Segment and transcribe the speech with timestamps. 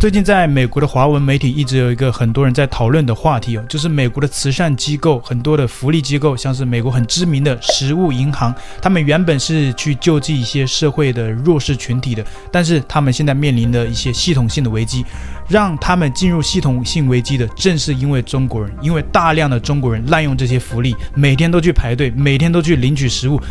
[0.00, 15.04] 最近在美国的华文媒体一直有一个很多人在讨论的话题哦，就是美国的慈善机构，很多的福利机构，像是美国很知名的食物银行，他们原本是去救济一些社会的弱势群体的，但是他们现在面临的一些系统性的危机，
[15.48, 23.42] 让他们进入系统性危机的，正是因为中国人，因为大量的中国人滥用这些福利，每天都去排队，每天都去领取食物。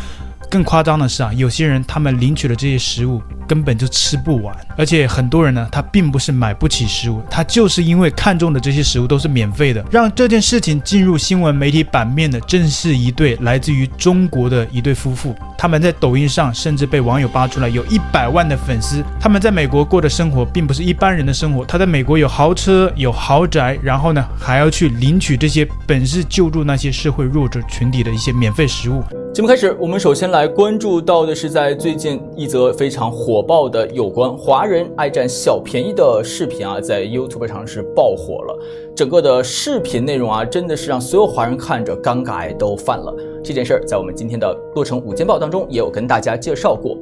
[0.50, 9.83] 更夸张的是啊，有些人他们领取的这些食物根本就吃不完，而且很多人呢，他并不是买不起食物，他就是因为看中的这些食物都是免费的。
[9.91, 15.36] 让这件事情进入新闻媒体版面的，正是一对来自于中国的一对夫妇。
[15.57, 19.04] 他们在抖音上甚至被网友扒出来有一百万的粉丝。
[19.20, 29.02] 他们在美国过的生活并不是一般人的生活，他在美国有豪车有豪宅，然后呢还要去领取这些本是救助那些社会弱者群体的一些免费食物。
[29.33, 38.59] 节目开始，我们首先来关注到的是在最近一则非常火爆的有关华人爱占小便宜的视频啊，在 YouTube 上是爆火了。
[38.95, 43.14] 整个的视频内容啊，真的是让所有华人看着尴尬癌都犯了。
[43.47, 46.97] 这件事儿在我们今天的洛城午间报当中也有跟大家介绍过。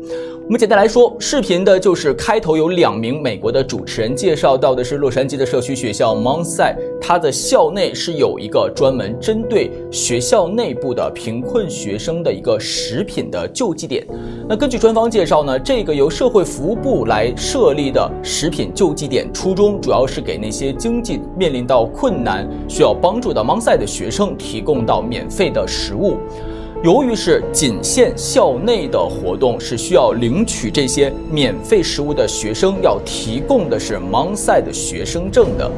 [0.46, 14.06] 我们简单来说，视频的就是开头有两名美国的主持人介绍到的是洛杉矶的社区学校 m o n s i 它的校内是有一个专门针对学校内部的贫困学生的一个食品的救济点。
[14.48, 26.18] 那根据专方介绍呢，这个由社会服务部来设立的食品救济点，初衷主要是给那些经济面临到困难需要帮助的 m o n s i 的学生提供到免费的食物。
[26.84, 35.72] 由于是仅限校内的活动，是需要领取这些免费食物的学生要提供的是 monse 的学生证的。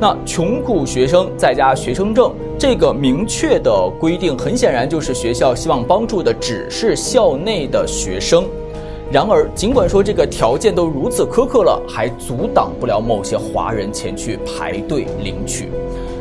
[0.00, 8.44] 那穷苦学生在家学生证这个明确的规定，很显然就是学校希望帮助的只是校内的学生。
[9.10, 15.70] 然而，尽管说这个条件都如此苛刻了，还阻挡不了某些华人前去排队领取。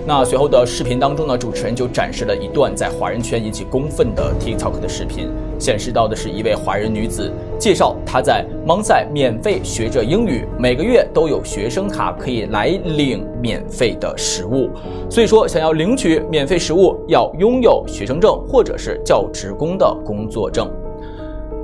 [0.08, 14.70] 那随后的视频当中呢，主持人就展示了一段在华人圈引起公愤的 TikTok 的视频，显示到的是一位华人女子介绍她在 Mount Si 免费学着英语，每个月都有学生卡可以来领免费的食物。
[15.10, 20.72] 所以说，想要领取免费食物，要拥有学生证或者是教职工的工作证。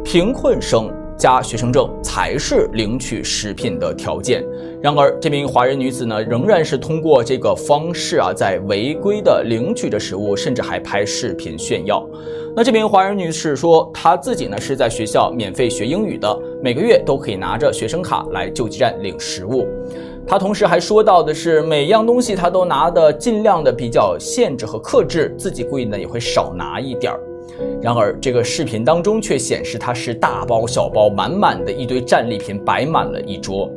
[0.03, 0.91] 贫困生。
[1.23, 4.43] 加学生证才是领取食品的条件。
[4.81, 12.05] 然而，这名华人女子呢，仍然是通过这个方式啊，在违规的领取着食物，甚至还拍视频炫耀。
[12.53, 19.65] 那这名华人女士说，她自己呢是在学校免费学英语的，每个月都可以拿着学生卡来救济站领食物。
[20.27, 27.19] 她同时还说到的是，每样东西她都拿的尽量的比较限制和克制，自己故意呢也会少拿一点儿。
[27.81, 33.69] 然而，这个视频当中却显示他是大包小包，满满的一堆战利品摆满了一桌。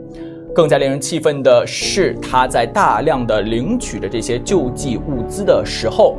[0.55, 6.17] 更加令人气愤的是，他在大量的领取着这些救济物资的时候，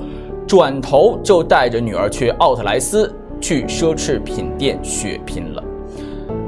[0.47, 5.63] 转头就带着女儿去奥特莱斯去奢侈品店血拼了。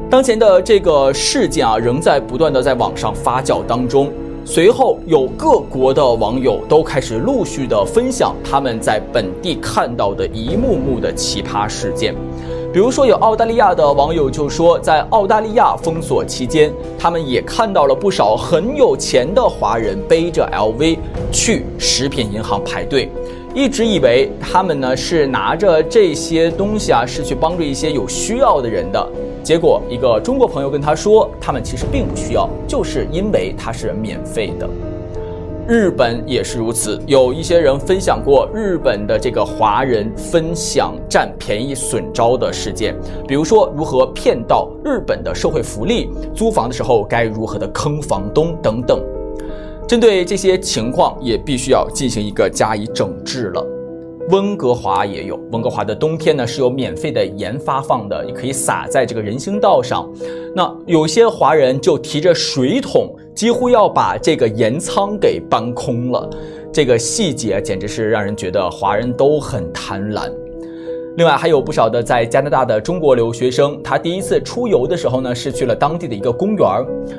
[0.09, 4.11] 当前的这个事件啊，仍在不断的在网上发酵当中。
[4.45, 12.15] 随后，有各国的网友都开始陆续的分享他们在本地看到的一幕幕的奇葩事件。
[12.73, 20.97] 比如说，有澳大利亚的网友就说，在澳大利亚封锁期间，他们也看到了不少很有钱的华人背着 LV
[21.31, 23.11] 去食品银行排队，
[23.55, 29.09] 一直以为他们呢是拿着这些东西啊，是去帮助一些有需要的人的。
[29.43, 34.69] 结果，一个中国朋友跟他说，他们其实并不需要，就是因为它是免费的。
[35.67, 42.95] 日本也是如此，有一些人分享过日本的这个华人分享占便宜损招的事件，
[43.27, 48.99] 比如说如何骗到日本的社会福利，租房的时候该如何的坑房东等等。
[49.89, 53.67] 针对这些情况，也必须要进行一个加以整治了。
[54.29, 60.07] 温哥华也有，温哥华的冬天呢是有免费的盐发放的，你可以撒在这个人行道上。
[60.55, 66.29] 那有些华人就提着水桶，几乎要把这个盐仓给搬空了。
[66.71, 70.31] 这个细节简直是让人觉得华人都很贪婪。
[71.19, 76.65] 另外还有不少的在加拿大的中国留学生，他第一次出游的时候呢是去了当地的一个公园，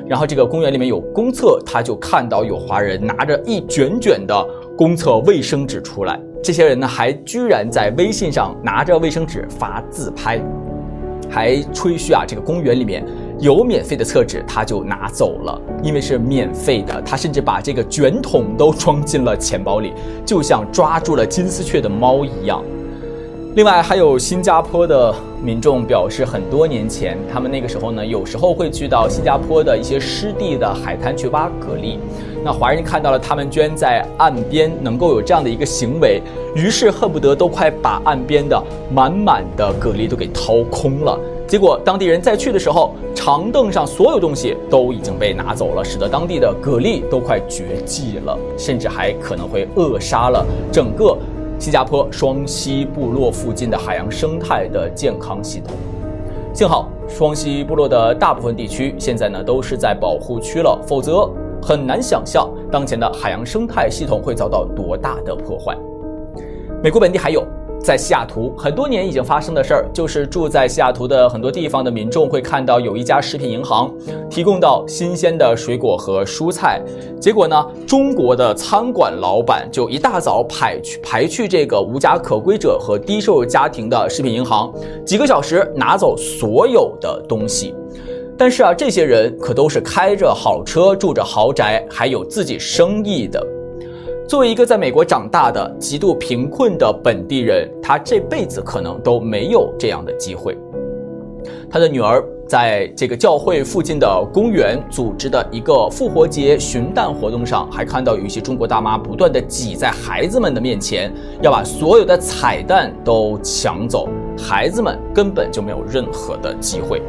[0.07, 4.43] 然后这个公园里面有公厕，他就看到有华人拿着一卷卷的
[4.75, 6.19] 公厕卫生纸出来。
[6.43, 10.41] 这些人呢，还居然在微信上拿着卫生纸发自拍，
[11.29, 13.05] 还吹嘘啊，这个公园里面
[13.37, 16.99] 有免费的厕纸，他就拿走了，因为是免费的。
[17.03, 19.93] 他甚至把这个卷筒都装进了钱包里，
[20.25, 22.63] 就像抓住了金丝雀的猫一样。
[23.53, 25.13] 另外，还有新加坡的
[25.43, 31.97] 民众表示，很多年前，他们那个时候呢，有时候会去到新加坡的一些湿地的海滩去挖蛤蜊。
[32.45, 36.21] 那华人看到了他们居然在岸边能够有这样的一个行为，
[36.55, 38.57] 于是恨不得都快把岸边的
[38.89, 41.19] 满满的蛤蜊都给掏空了。
[41.45, 51.17] 结果当地人再去的时候，长凳上所有东西都已经被拿走了，使得当地的蛤蜊都快绝迹了，甚至还可能会扼杀了整个。
[51.61, 55.75] 新加坡双溪部落附近的海洋生态的健康系统，
[56.55, 61.29] 幸好双溪部落的大部分地区现在呢都是在保护区了，否则
[61.61, 65.77] 很难想象当前的海洋生态系统会遭到多大的破坏。
[66.81, 67.45] 美国本地还有。
[67.83, 73.91] 在西雅图，很多年已经发生的事儿，就是住在西雅图的很多地方的民众会看到有一家食品银行
[74.29, 76.79] 提供到新鲜的水果和蔬菜，
[77.19, 84.71] 结果呢，中国的餐馆老板就一大早排去排去这个无家可归者和低收入家庭的食品银行，
[85.03, 87.73] 几个小时拿走所有的东西。
[88.37, 93.43] 但是啊，这些人可都是开着好车、住着豪宅，还有自己生意的。
[94.31, 100.57] 作为一个在美国长大的极度贫困的本地人，他这辈子可能都没有这样的机会。
[101.69, 114.07] 他的女儿在这个教会附近的公园组织的一个复活节寻蛋活动上，还看到有一些中国大妈不断地挤在孩子们的面前，要把所有的彩蛋都抢走，
[114.37, 117.01] 孩子们根本就没有任何的机会。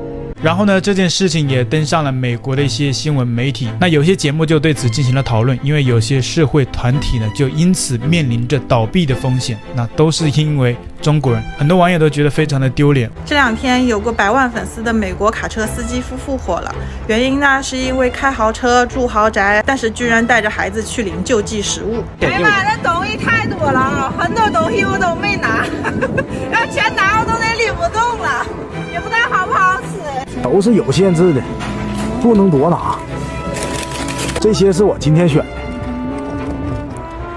[0.42, 3.70] 然后呢，这件事情也登上了美国的一些新闻媒体。
[3.80, 9.56] 那有些节目就对此进行了讨论，因为有些社会团体呢，就因此面临着倒闭的风险。
[9.74, 13.08] 那都是因为中国人，很多网友都觉得非常的丢脸。
[13.24, 16.74] 这两天有个百万粉丝的美国卡车司机夫妇火了，
[17.06, 22.02] 原因呢是因为开豪车住豪宅，但是居然带着孩子去领救济食物。
[22.20, 25.64] 哎呀妈，这东西太多了，很多东西我都没拿，
[26.52, 27.01] 要全拿
[30.52, 31.40] 都是有限制的，
[32.20, 32.98] 不能多拿。
[34.38, 35.46] 这些是我今天选的。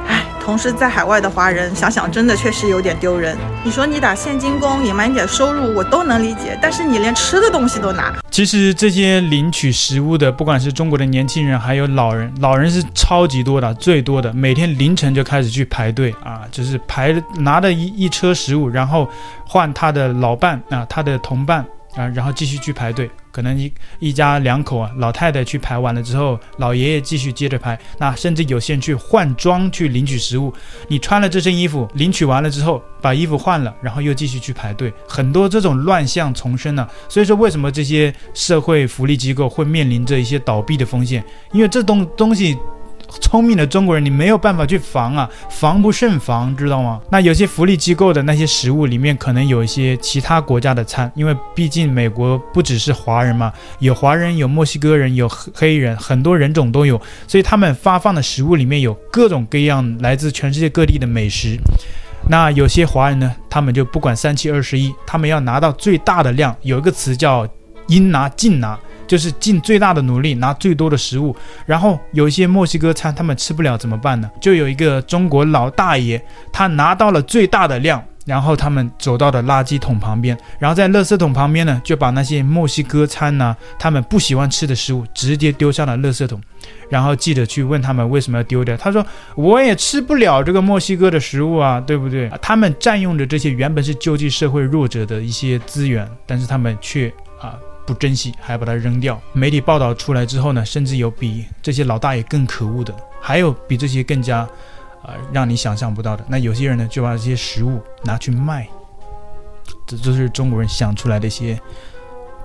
[0.10, 3.38] 哎，同时在海外的华人，想想真的确实有点丢人。
[3.64, 8.14] 你说你打现金工隐瞒点收入，我都能理解，但是你连吃的东西都拿。
[8.30, 19.08] 其实这些领取食物的，不管是中国的年轻人，还有老人，老人是超级多的，最多的，每天凌晨就开始去排队啊，就是排拿着一一车食物，然后
[19.48, 21.66] 换他的老伴啊，他的同伴。
[21.96, 27.80] 啊，然后继续去排队，可能一一家两口啊，老太太去排完了之后，老爷爷继续接着排。
[27.98, 30.54] 那甚至有些人去换装去领取食物，
[30.88, 36.88] 你穿了这身衣服，领取完了之后，把衣服换了，然后又继续去排队，很多这种乱象丛生呢。
[37.08, 41.24] 所以说，为什么这些社会福利机构会面临着一些倒闭的风险？
[41.54, 42.58] 因为这东东西。
[43.22, 47.02] 聪明的中国人，你没有办法去防啊，防不胜防，知道吗？
[47.10, 61.58] 那有些福利机构的那些食物里面，可能有一些其他国家的餐，因为毕竟美国不只是华人嘛，有华人，有墨西哥人，有黑人，很多人种都有，所以他们发放的食物里面有各种各样来自全世界各地的美食。
[62.30, 67.48] 那有些华人呢，他们就不管三七二十一，他们要拿到最大的量，有一个词叫
[67.88, 68.78] “应拿尽拿”。
[69.08, 71.36] 就是尽最大的努力拿最多的食物，
[71.66, 74.30] 然后有一些墨西哥餐他们吃不了怎么办呢？
[74.40, 81.36] 就有一个中国老大爷，他拿到了最大的量，然后他们走到了垃圾桶旁边，然后在垃圾桶。
[81.36, 86.40] 旁边呢，就把那些墨西哥餐呢，他们不喜欢吃的食物直接丢上了垃圾桶，
[86.88, 92.32] 然后记者去问他们为什么要丢掉，他说我也吃不了这个墨西哥的食物啊，对不对？
[92.42, 97.14] 他们占用着这些原本是救济社会弱者的一些资源，但是他们却。
[97.86, 99.22] 不珍惜，还要把它扔掉。
[99.34, 104.48] 媒体报道出来之后呢，甚至有比这些老大爷更可恶的，还有比这些更加，
[105.04, 106.26] 呃，让你想象不到的。
[106.28, 108.68] 那有些人呢，就把这些食物拿去卖，
[109.86, 111.60] 这都是中国人想出来的一些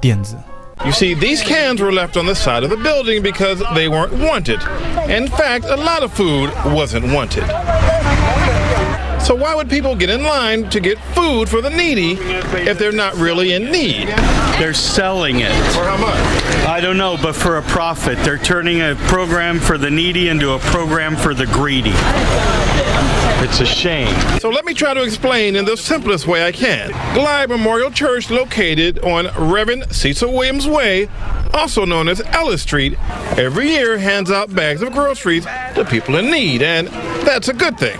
[0.01, 0.37] 点子。
[0.83, 4.61] You see, these cans were left on the side of the building because they weren't wanted.
[5.09, 7.45] In fact, a lot of food wasn't wanted.
[9.25, 12.13] So why would people get in line to get food for the needy
[12.69, 14.09] if they're not really in need?
[14.59, 15.53] They're selling it.
[15.73, 16.19] For how much?
[16.67, 18.19] I don't know, but for a profit.
[18.25, 21.93] They're turning a program for the needy into a program for the greedy.
[23.43, 24.15] It's a shame.
[24.39, 26.91] So let me try to explain in the simplest way I can.
[27.15, 31.09] Glide Memorial Church, located on Reverend Cecil Williams Way,
[31.55, 32.99] also known as Ellis Street,
[33.39, 36.89] every year hands out bags of groceries to people in need, and
[37.25, 37.99] that's a good thing.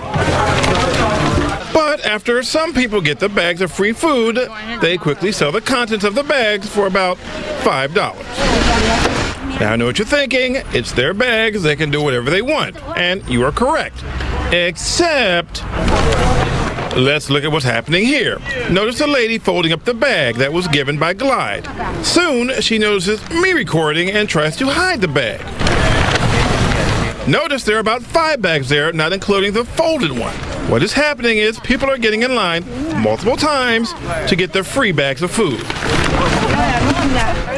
[2.05, 4.39] After some people get the bags of free food,
[4.81, 7.19] they quickly sell the contents of the bags for about
[7.63, 7.95] $5.
[9.61, 10.57] Now I know what you're thinking.
[10.73, 11.63] It's their bags.
[11.63, 12.77] They can do whatever they want.
[12.97, 14.03] And you are correct.
[14.53, 15.63] Except
[16.97, 18.41] Let's look at what's happening here.
[18.69, 21.65] Notice a lady folding up the bag that was given by Glide.
[22.05, 25.41] Soon, she notices me recording and tries to hide the bag.
[27.29, 30.35] Notice there are about five bags there, not including the folded one.
[30.71, 32.65] What is happening is people are getting in line
[33.03, 33.93] multiple times
[34.29, 35.59] to get their free bags of food.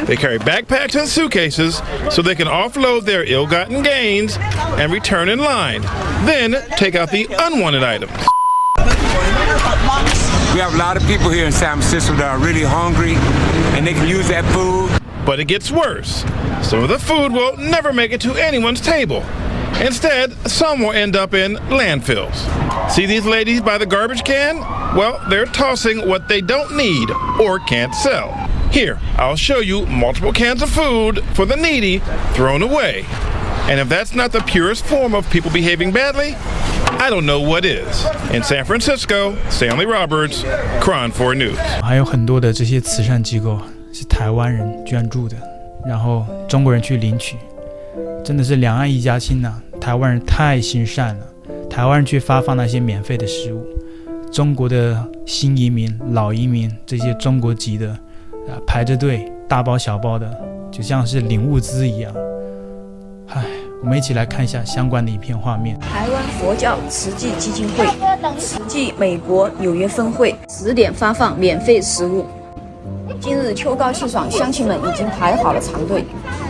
[0.07, 1.79] They carry backpacks and suitcases
[2.09, 4.37] so they can offload their ill gotten gains
[4.79, 5.83] and return in line.
[6.25, 8.11] Then take out the unwanted items.
[10.55, 13.13] We have a lot of people here in San Francisco that are really hungry
[13.77, 14.89] and they can use that food.
[15.23, 16.25] But it gets worse.
[16.63, 19.23] Some of the food will never make it to anyone's table.
[19.80, 22.34] Instead, some will end up in landfills.
[22.90, 24.58] See these ladies by the garbage can?
[24.96, 27.08] Well, they're tossing what they don't need
[27.40, 28.32] or can't sell.
[28.72, 32.00] Here, I'll show you multiple cans of food for the needy
[32.34, 33.04] thrown away.
[33.68, 36.34] And if that's not the purest form of people behaving badly,
[36.98, 38.04] I don't know what is.
[38.32, 40.42] In San Francisco, Stanley Roberts,
[40.80, 41.56] KRON 4 News.
[41.82, 43.60] 还有很多的这些慈善机构
[43.92, 45.36] 是台湾人捐助的，
[45.86, 47.36] 然后中国人去领取，
[48.24, 49.61] 真的是两岸一家亲呐、啊！
[49.83, 51.27] 台湾人太心善了，
[51.69, 53.67] 台湾人去发放那些免费的食物，
[54.31, 57.89] 中国的新移民、老移民这些中国籍的
[58.47, 60.33] 啊排着队，大包小包的，
[60.71, 62.13] 就像是领物资一样。
[63.27, 63.43] 唉，
[63.81, 65.77] 我们一起来看一下相关的一片画面。
[65.81, 67.85] 台湾佛教慈济基金会
[68.39, 72.25] 慈济美国纽约分会十点发放免费食物。
[73.19, 76.05] 今日秋高气爽，乡亲们已经排好了长队。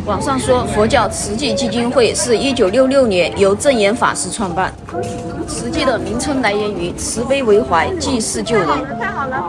[0.05, 4.73] 网上说，佛教慈济基金会是一九六六年由证严法师创办。
[5.47, 8.67] 慈济的名称来源于慈悲为怀，济世救人。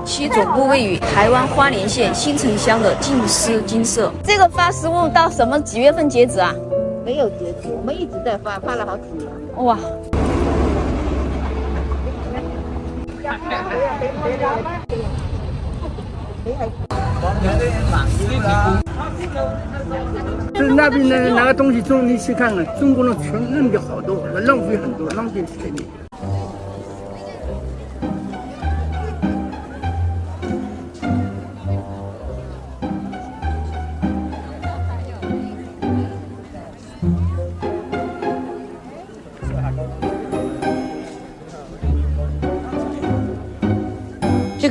[0.04, 4.12] 其总部位于台湾花莲县新城乡的静思精舍。
[4.22, 6.54] 这个发食物到什么几月份截止啊？
[7.04, 9.28] 没有截止，我们一直在发，发了好几年。
[9.64, 9.78] 哇！
[20.54, 26.03] 就那边的拿个东西中，你去看看，中国人全扔掉好多，浪费很多，浪费时间。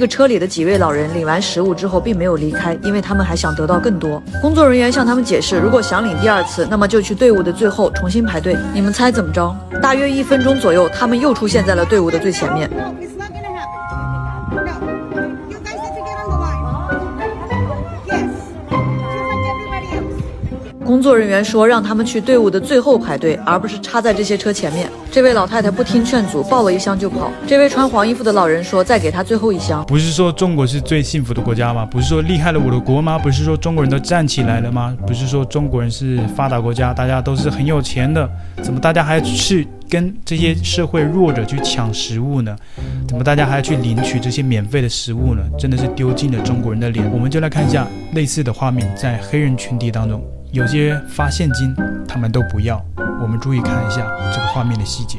[0.03, 4.21] 个车里的几位老人领完食物之后，并没有离开，因为他们还想得到更多。
[4.41, 8.57] 工作人员向他们解释，如果想领第二次，那么就去队伍的最后重新排队。
[8.73, 9.55] 你们猜怎么着？
[9.81, 12.69] 大约一分钟左右，他们又出现在了队伍的最前面。
[20.93, 24.87] 工作人员说，让他们去队伍的最后排队，而不是插在这些车前面。
[25.11, 27.31] 这位老太太不听劝阻，抱了一箱就跑。
[27.47, 29.83] 这位穿黄衣服的老人说，再给他最后一箱。
[29.87, 31.83] 不是说中国是最幸福的国家吗？
[31.83, 33.17] 不是说厉害了我的国吗？
[33.17, 34.95] 不是说中国人都站起来了吗？
[35.07, 38.29] 不是说中国人是发达国家，大家都是很有钱的？
[38.61, 42.55] 怎么大家还去跟这些社会弱者去抢食物呢？
[43.07, 45.41] 怎么大家还要去领取这些免费的食物呢？
[45.57, 47.11] 真的是丢尽了中国人的脸。
[47.11, 50.23] 我们就来看一下类似的画面，在黑人群体当中。
[50.53, 51.75] 有些发现金，
[52.07, 52.79] 他们都不要。
[53.19, 55.17] 我们注意看一下这个画面的细节。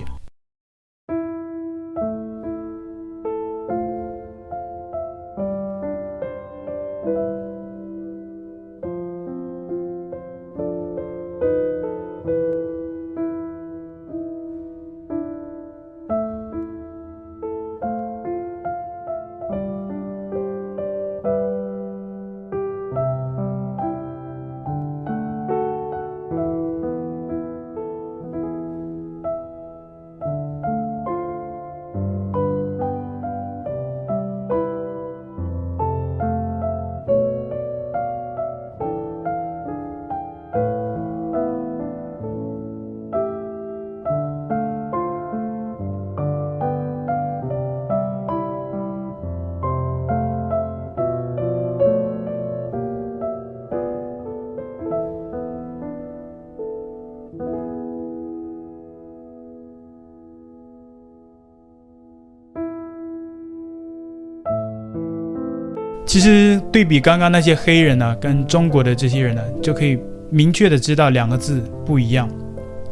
[66.07, 69.99] 其实对比刚刚那些黑人呢、跟中国的这些人呢，就可以
[70.31, 72.29] 明确的知道两个字不一样，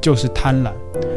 [0.01, 0.71] 就是贪婪。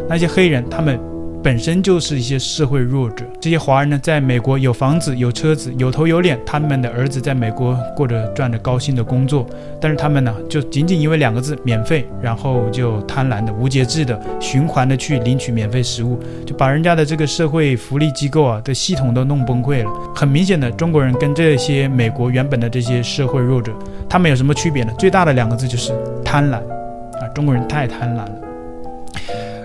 [0.07, 0.99] 那些黑人他们
[1.45, 3.23] 本身就是一些社会弱者。
[3.39, 9.45] 这些华人呢，在美国有房子、有车子、有头有脸，他们的儿子在美国过着赚着高薪的工作，
[9.79, 19.91] 但是他们呢，就仅仅因为两个字“免费”，然后就贪婪的、无节制的、循环的去领取免费食物，就把人家的这个社会福利机构啊的系统都弄崩溃了。
[20.15, 23.71] 很明显的，中国人跟这些美国原本的这些社会弱者，
[24.09, 24.91] 他们有什么区别呢？
[24.97, 27.27] 最大的两个字就是贪婪啊！
[27.35, 28.44] 中国人太贪婪了。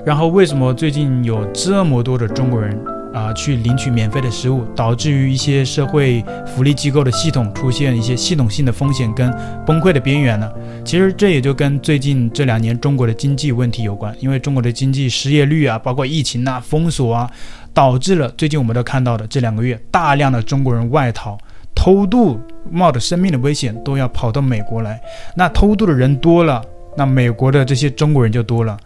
[0.04, 2.78] 然后为什么最近有这么多的中国人
[3.12, 9.34] 啊、去领取免费的食物，导致于一些社会福利机构的系统出现一些系统性的风险跟
[9.66, 10.48] 崩溃的边缘呢？
[10.84, 17.28] 其实这也就跟最近这两年中国的经济问题有关，因为中国的经济失业率啊，包括疫情啊、封锁啊，
[17.74, 21.36] 导致了最近我们都看到的这两个月大量的中国人外逃、
[21.74, 22.40] 偷渡，
[22.70, 25.00] 冒着生命的危险都要跑到美国来。
[25.34, 26.62] 那偷渡的人多了，
[26.96, 28.78] 那美国的这些中国人就多了。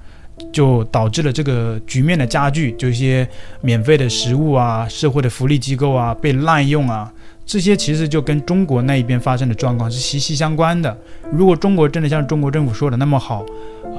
[0.52, 3.28] 就导致了这个局面的加剧，就一些
[3.60, 7.12] 免费的食物啊、社会的福利机构啊被滥用啊，
[7.46, 10.96] 这些其实就跟中国那一边发生的状况是息息相关的。
[11.32, 13.44] 如果中国真的像中国政府说的那么好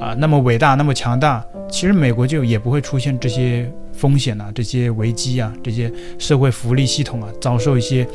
[0.00, 3.70] 啊、那么伟大、那么强大，其实美国就也不会出现这些。
[3.96, 8.06] 风险啊，这些危机啊，这些社会福利系统啊，遭受一些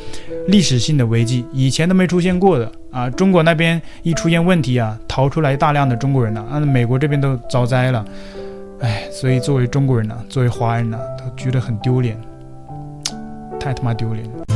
[0.46, 3.10] 历史性的危机，以前都没出现过的啊。
[3.10, 8.04] 中国那边一出现问题啊，逃出来大量的中国人呐、啊，那美国这边都遭灾了，
[8.78, 12.16] 哎，所以作为中国人呐、作为华人呐、都觉得很丢脸，
[13.58, 14.51] 太他妈丢脸了。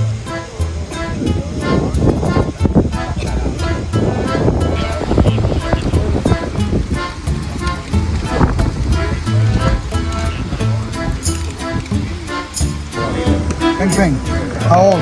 [14.69, 14.93] 好，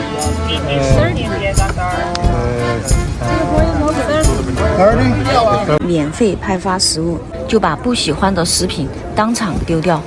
[5.85, 10.01] 免费派发食物，就把不喜欢的食品当场丢掉。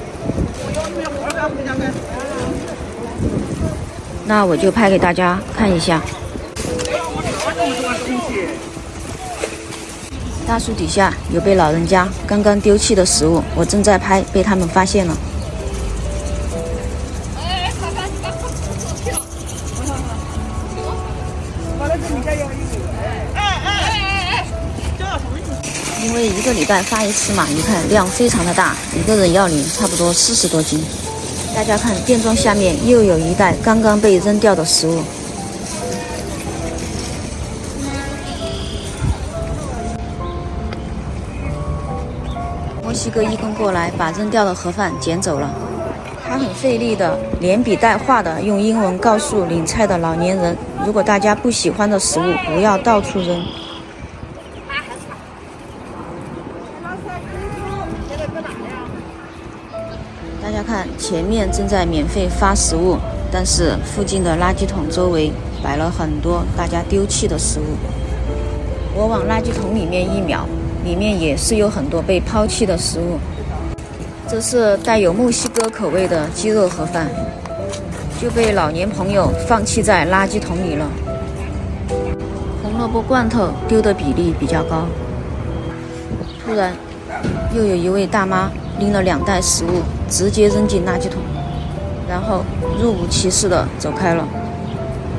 [4.25, 6.01] 那我就拍给大家看一下。
[10.47, 15.13] 大树底下有被老人家刚刚丢弃的食物，我正在拍，被他们发现了。
[26.03, 30.83] 因为一个礼拜发一次嘛，你看量非常的大，一个人要领差不多四十多斤。
[31.53, 35.01] 大家看，电桩下面又有一袋刚刚被扔掉的食物。
[42.83, 45.51] 墨西哥义工过来把扔掉的盒饭捡走了，
[46.27, 53.41] 他很费力的连笔带画的用英文告诉领菜的老年人：如果大家不喜欢的食物，不要到处扔。
[60.43, 62.97] 大家看，前面正在免费发食物，
[63.31, 65.31] 但是附近的垃圾桶周围
[65.63, 67.63] 摆了很多大家丢弃的食物。
[68.93, 70.45] 我往垃圾桶里面一瞄，
[70.83, 73.17] 里面也是有很多被抛弃的食物。
[74.29, 77.07] 这是带有墨西哥口味的鸡肉盒饭，
[78.21, 80.85] 就被老年朋友放弃在垃圾桶里了。
[82.61, 84.85] 红萝卜罐头丢的比例比较高。
[86.43, 86.73] 突然，
[87.55, 88.51] 又有一位大妈。
[88.79, 91.19] 拎了两袋食物，直接扔进垃圾桶，
[92.07, 92.43] 然后
[92.79, 94.23] 若无其事的走开了。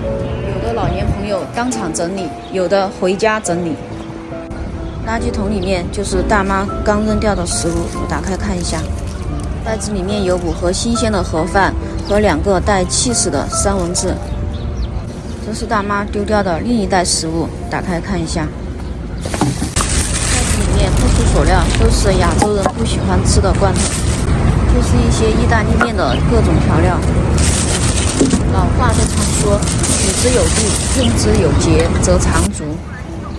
[0.05, 3.75] 有的老年朋友当场整理，有的回家整理。
[5.09, 8.79] 垃圾桶里面就是大妈刚扔掉的食物，我打开看一下，
[9.65, 11.73] 袋子里面有五盒新鲜的盒饭
[12.07, 14.15] 和两个带气死的三文治。
[15.47, 18.47] 这是大妈丢掉的另一袋食物，打开看一下。
[19.23, 19.31] 袋
[20.45, 23.81] 子里面不出所料，都是亚洲人不喜欢吃的罐头，
[24.75, 27.01] 就是一些意大利面的各种调料。
[28.53, 30.61] 老话都常说，取之有度，
[30.99, 32.65] 用之有节，则长足。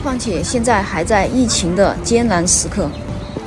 [0.02, 2.90] 况且现在还在疫情的艰难时刻，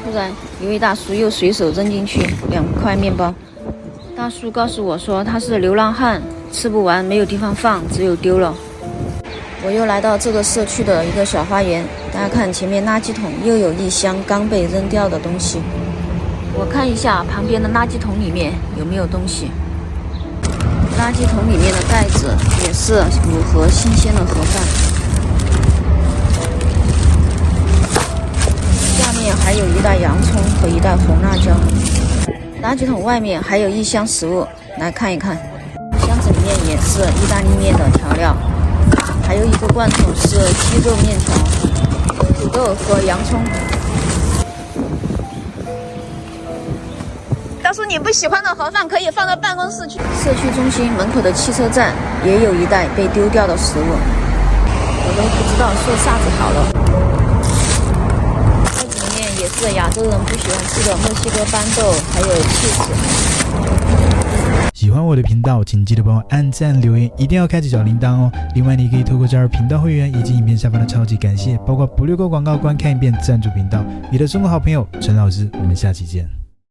[0.04, 3.34] 突然一位大叔又随手扔进去两块面包。
[4.16, 6.20] 大叔告诉我说他是流浪汉，
[6.52, 8.54] 吃不完没有地方放，只有丢了。
[9.64, 15.60] 我又来到这个社区的一个小花园，大家看前面垃圾桶又有一箱刚被扔掉的东西。
[16.54, 19.50] 我看一下旁边的垃圾桶里面有没有东西。
[20.98, 22.36] 垃圾桶里面的袋子
[22.66, 24.62] 也是五盒新鲜的盒饭，
[29.52, 31.52] 还有一袋洋葱和一袋红辣椒。
[32.62, 35.36] 垃圾桶外面还有一箱食物，来看一看，
[36.06, 38.34] 箱子里面也是意大利面的调料。
[39.22, 41.34] 还有一个罐头是鸡肉面条、
[42.40, 43.44] 土豆和洋葱。
[47.62, 49.98] 到告诉你，不喜欢的盒饭可以放到办公室去。
[50.24, 51.92] 社区中心门口的汽车站
[52.24, 56.71] 也有一袋被丢掉的食物，我都不知道说啥子好了。
[59.70, 62.92] 亚洲人不喜欢吃的墨西哥斑豆，还有起司。
[64.75, 68.33] 喜欢我的频道，请记得帮我按赞、留言，一定要开启小铃铛哦。
[68.55, 73.85] 另外，你可以透过加入频道会员以及影片下方的超级感谢，包括不略过广告、观看一遍赞助频道。
[74.11, 76.41] 你的中国好朋友陈老师，我们下期见。